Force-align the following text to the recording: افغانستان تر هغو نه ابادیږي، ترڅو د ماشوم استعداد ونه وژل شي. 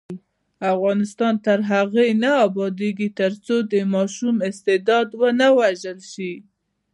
افغانستان 0.73 1.33
تر 1.45 1.59
هغو 1.71 2.03
نه 2.23 2.31
ابادیږي، 2.47 3.09
ترڅو 3.19 3.55
د 3.71 3.73
ماشوم 3.93 4.35
استعداد 4.49 5.07
ونه 5.21 5.47
وژل 5.59 5.99
شي. 6.11 6.33